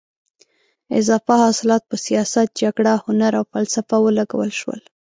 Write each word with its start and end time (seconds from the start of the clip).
اضافه 0.99 1.33
حاصلات 1.43 1.81
په 1.89 1.95
سیاست، 2.05 2.47
جګړه، 2.61 2.93
هنر 3.05 3.31
او 3.39 3.45
فلسفه 3.53 3.95
ولګول 4.05 4.51
شول. 4.59 4.79